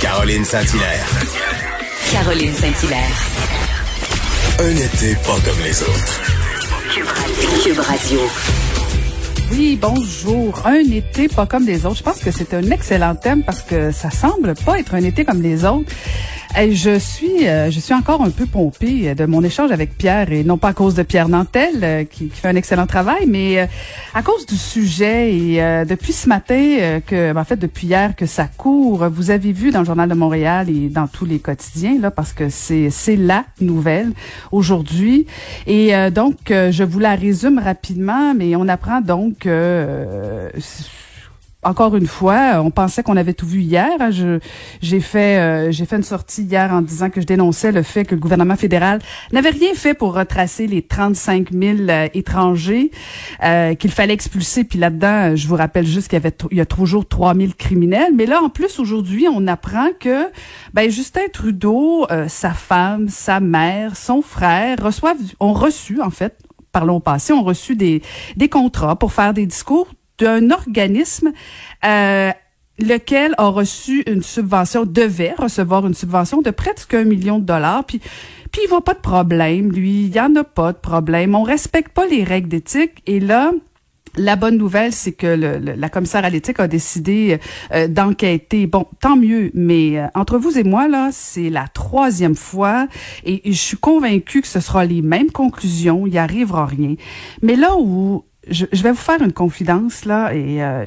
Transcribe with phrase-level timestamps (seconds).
[0.00, 1.06] Caroline Saint-Hilaire.
[2.10, 3.16] Caroline Saint-Hilaire.
[4.58, 6.20] Un été pas comme les autres.
[7.62, 8.20] Cube Radio.
[9.50, 10.60] Oui, bonjour.
[10.64, 11.96] Un été pas comme les autres.
[11.96, 15.24] Je pense que c'est un excellent thème parce que ça semble pas être un été
[15.24, 15.90] comme les autres.
[16.58, 20.32] Et je suis, euh, je suis encore un peu pompée de mon échange avec Pierre
[20.32, 23.26] et non pas à cause de Pierre Nantel euh, qui, qui, fait un excellent travail,
[23.28, 23.66] mais euh,
[24.14, 28.26] à cause du sujet et depuis ce matin que, ben, en fait depuis hier que
[28.26, 29.08] ça court.
[29.08, 32.32] Vous avez vu dans le journal de Montréal et dans tous les quotidiens là parce
[32.32, 34.12] que c'est c'est la nouvelle
[34.50, 35.26] aujourd'hui
[35.66, 40.50] et donc je vous la résume rapidement, mais on apprend donc que
[41.62, 43.90] encore une fois, on pensait qu'on avait tout vu hier.
[43.98, 48.14] Fait, euh, j'ai fait une sortie hier en disant que je dénonçais le fait que
[48.14, 49.00] le gouvernement fédéral
[49.32, 52.90] n'avait rien fait pour retracer les 35 000 euh, étrangers
[53.44, 54.64] euh, qu'il fallait expulser.
[54.64, 57.52] Puis là-dedans, je vous rappelle juste qu'il y avait, il y a toujours 3 000
[57.58, 58.14] criminels.
[58.14, 60.28] Mais là, en plus, aujourd'hui, on apprend que
[60.72, 66.36] ben, Justin Trudeau, sa femme, sa mère, son frère reçoivent, ont reçu en fait
[66.72, 68.02] parlons au passé, ont reçu des,
[68.36, 71.32] des contrats pour faire des discours d'un organisme
[71.84, 72.30] euh,
[72.78, 77.84] lequel a reçu une subvention, devait recevoir une subvention de presque un million de dollars.
[77.84, 78.00] Puis,
[78.50, 81.34] puis il voit pas de problème, lui, il y en a pas de problème.
[81.34, 83.02] On respecte pas les règles d'éthique.
[83.06, 83.52] Et là,
[84.16, 87.38] la bonne nouvelle, c'est que le, la commissaire à l'éthique a décidé
[87.72, 88.66] euh, d'enquêter.
[88.66, 92.88] Bon, tant mieux, mais euh, entre vous et moi, là, c'est la troisième fois
[93.24, 96.94] et, et, je suis convaincue que ce sera les mêmes conclusions, il n'y arrivera rien.
[97.42, 100.84] Mais là où je, vais vous faire une confidence là et euh,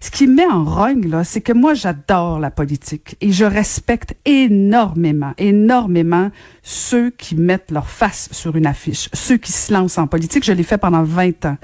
[0.00, 3.44] ce qui me met en rogne là, c'est que moi j'adore la politique et je
[3.44, 6.30] respecte énormément, énormément
[6.62, 10.44] ceux qui mettent leur face sur une affiche, ceux qui se lancent en politique.
[10.44, 11.56] Je l'ai fait pendant 20 ans.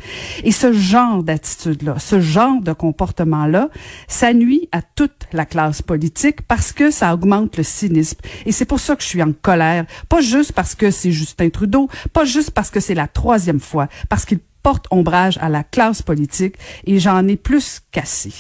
[0.42, 3.68] Et ce genre d'attitude là, ce genre de comportement là,
[4.08, 8.18] ça nuit à toute la classe politique parce que ça augmente le cynisme.
[8.46, 11.50] Et c'est pour ça que je suis en colère, pas juste parce que c'est Justin
[11.50, 15.62] Trudeau, pas juste parce que c'est la troisième fois, parce qu'il porte ombrage à la
[15.62, 16.56] classe politique
[16.88, 18.32] et j'en ai plus cassé.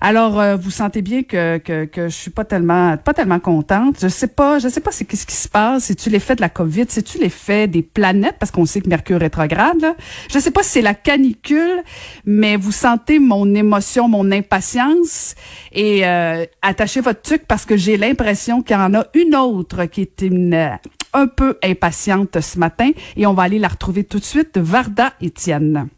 [0.00, 3.96] Alors euh, vous sentez bien que, que que je suis pas tellement pas tellement contente.
[4.00, 6.40] Je sais pas, je sais pas c'est qu'est-ce qui se passe, c'est tu l'effet de
[6.40, 8.36] la Covid, c'est tu l'effet des planètes?
[8.38, 9.96] Parce qu'on sait que Mercure rétrograde là.
[10.32, 11.82] Je sais pas si c'est la canicule,
[12.24, 15.34] mais vous sentez mon émotion, mon impatience
[15.72, 19.86] et euh, attachez votre truc parce que j'ai l'impression qu'il y en a une autre
[19.86, 20.78] qui est une
[21.16, 25.14] un peu impatiente ce matin et on va aller la retrouver tout de suite, Varda
[25.22, 25.88] Etienne.